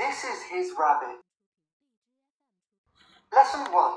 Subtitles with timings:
[0.00, 1.20] This is his rabbit.
[3.34, 3.92] Lesson 1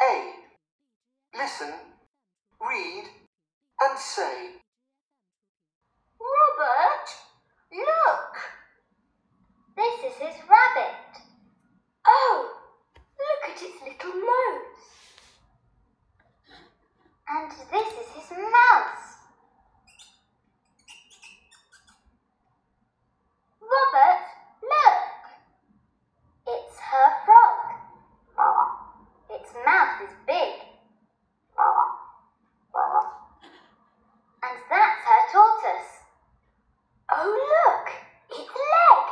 [0.00, 0.32] A.
[1.36, 1.74] Listen,
[2.58, 3.04] read,
[3.82, 4.52] and say.
[6.18, 7.08] Robert,
[7.70, 8.32] look.
[9.76, 11.20] This is his rabbit.
[12.06, 12.50] Oh,
[12.96, 14.80] look at its little nose.
[17.28, 19.10] And this is his mouse.
[23.60, 24.26] Robert,
[24.62, 25.06] look.
[26.48, 27.58] It's her frog.
[29.30, 30.54] Its mouth is big.
[34.42, 35.92] And that's her tortoise.
[37.12, 37.86] Oh, look!
[38.40, 39.04] Its leg!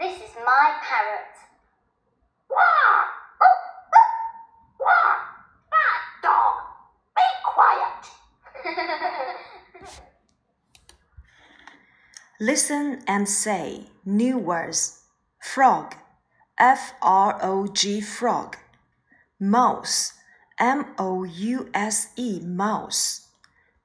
[0.00, 1.34] This is my parrot.
[2.48, 3.04] Wah!
[3.42, 3.58] Oh,
[3.94, 4.10] oh,
[4.80, 5.14] wah!
[5.70, 6.54] Bad dog!
[7.16, 8.02] Be quiet!
[12.40, 15.02] Listen and say new words.
[15.40, 15.96] Frog,
[16.56, 18.56] F R O G, frog.
[19.40, 20.12] Mouse,
[20.56, 23.26] M O U S E, mouse.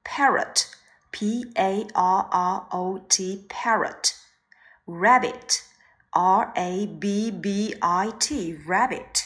[0.04, 0.70] Parrot,
[1.12, 4.14] P A R R O T, parrot.
[4.86, 5.64] Rabbit,
[6.14, 9.26] R A B B I T, rabbit.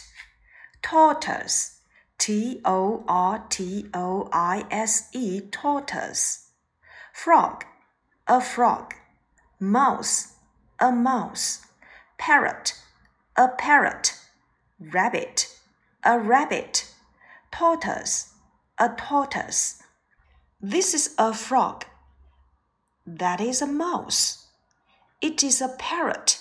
[0.82, 1.82] Tortoise,
[2.18, 6.50] T O R T O I S E, tortoise.
[7.12, 7.66] Frog,
[8.26, 8.94] a frog
[9.60, 10.34] mouse,
[10.80, 11.66] a mouse,
[12.18, 12.74] parrot,
[13.36, 14.14] a parrot,
[14.80, 15.48] rabbit,
[16.04, 16.94] a rabbit,
[17.52, 18.34] tortoise,
[18.78, 19.82] a tortoise.
[20.62, 21.86] This is a frog.
[23.06, 24.48] That is a mouse.
[25.22, 26.40] It is a parrot.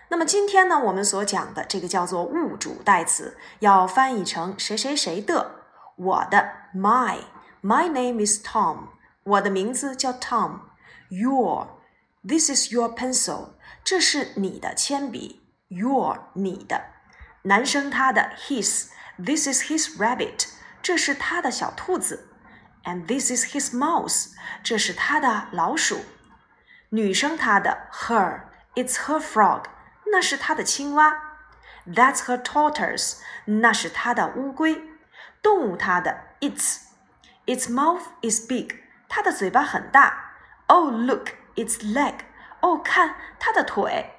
[0.09, 5.63] 那么今天呢，我们所讲的这个叫做物主代词，要翻译成谁谁谁的，
[5.97, 8.89] 我的 my。My name is Tom.
[9.23, 10.61] 我的名字叫 Tom.
[11.09, 11.69] Your.
[12.27, 13.51] This is your pencil.
[13.85, 15.43] 这是你的铅笔。
[15.69, 16.87] Your 你的。
[17.43, 18.89] 男生他的 his.
[19.17, 20.49] This is his rabbit.
[20.83, 22.29] 这是他的小兔子。
[22.87, 26.05] And this is his mouse，这是他的老鼠。
[26.91, 29.65] 女生她的 her，it's her frog，
[30.07, 31.39] 那是她的青蛙。
[31.87, 34.83] That's her tortoise，那是她的乌龟。
[35.41, 38.75] 动物它的 its，its mouth is big，
[39.09, 40.33] 它的嘴巴很大。
[40.67, 42.15] Oh look，its leg，
[42.61, 44.15] 哦看它的腿。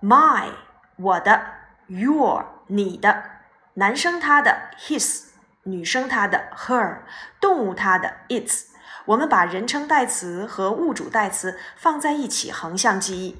[0.00, 0.52] My，
[0.96, 1.54] 我的，
[1.88, 3.30] your，你的。
[3.74, 5.28] 男生他的 his。
[5.66, 7.02] 女生她的 her，
[7.40, 8.64] 动物它的 its。
[9.04, 13.36] 我们把人称代词和物主代词放在一起，横向记忆：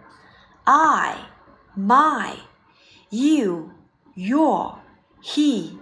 [0.64, 1.16] I,
[1.74, 2.34] my,
[3.08, 3.70] you,
[4.14, 4.80] your,
[5.22, 5.78] he,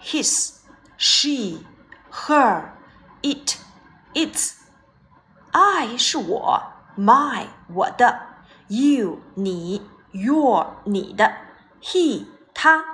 [0.00, 0.60] his,
[0.96, 1.66] she,
[2.10, 2.70] her,
[3.22, 3.58] it,
[4.14, 4.57] its。
[5.51, 6.63] I 是我
[6.97, 8.19] ，my 我的
[8.67, 9.81] ，you 你
[10.11, 11.33] ，your 你的
[11.81, 12.85] he 他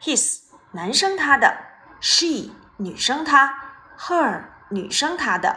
[0.00, 0.40] ，his
[0.72, 1.56] 男生他的
[2.00, 3.54] ，she 女生她
[3.98, 5.56] ，her 女生她的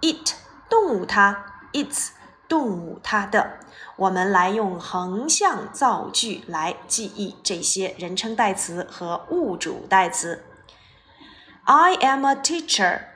[0.00, 0.34] ，it
[0.68, 2.10] 动物它，its
[2.48, 3.58] 动物它的。
[3.96, 10.44] 我们来用横向造句来记忆这些人称代词和物主代词。
[11.64, 13.11] I am a teacher.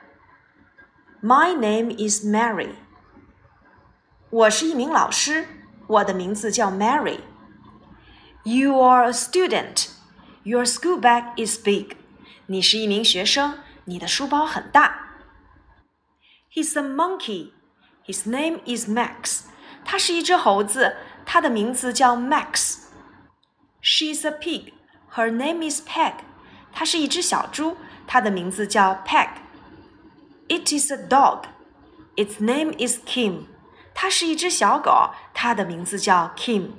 [1.26, 2.74] My name is Mary.
[4.30, 5.46] 我是一名老师，
[5.86, 9.90] 我的名字叫 Mary。You are a student.
[10.42, 11.96] Your school bag is big.
[12.46, 15.10] 你是一名学生，你的书包很大。
[16.52, 17.52] He's a monkey.
[18.06, 19.42] His name is Max.
[19.84, 24.72] 他是一只猴子，他的名字叫 Max。She's a pig.
[25.14, 26.14] Her name is Peg.
[26.72, 27.76] 她是一只小猪，
[28.06, 29.28] 它的名字叫 Peg。
[30.48, 31.44] It is a dog.
[32.16, 33.46] Its name is Kim.
[33.94, 36.70] 它是一只小狗，它的名字叫 Kim。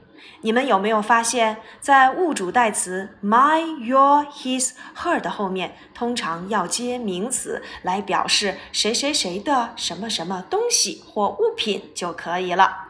[0.41, 12.89] 你们有没有发现，在物主代词 my、your、his、her 的后面，通常要接名词来表示谁谁谁的什么什么东西或物品就可以了。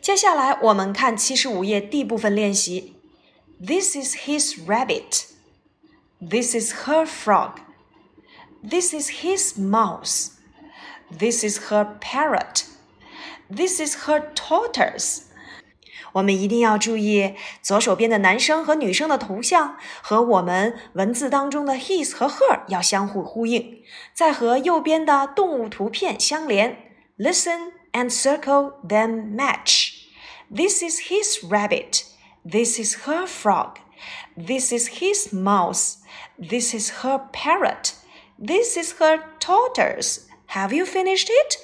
[0.00, 2.96] 接下来我们看七十五页 D 部分练习。
[3.64, 5.26] This is his rabbit.
[6.20, 7.52] This is her frog.
[8.62, 10.32] This is his mouse.
[11.10, 12.64] This is her parrot.
[13.50, 15.24] This is her tortoise.
[16.12, 23.82] 我们一定要注意左手边的男生和女生的头像和我们文字当中的 his 和 her 要相互呼应，
[24.14, 26.92] 再和右边的动物图片相连。
[27.18, 30.04] Listen and circle them match.
[30.54, 32.04] This is his rabbit.
[32.48, 33.76] This is her frog.
[34.36, 35.96] This is his mouse.
[36.38, 37.94] This is her parrot.
[38.38, 40.22] This is her tortoise.
[40.48, 41.58] Have you finished it?